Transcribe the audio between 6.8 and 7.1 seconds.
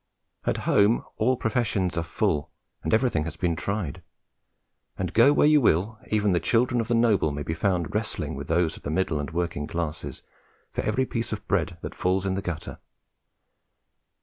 of the